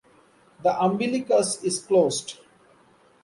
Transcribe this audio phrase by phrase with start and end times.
[0.63, 2.39] The umbilicus is closed.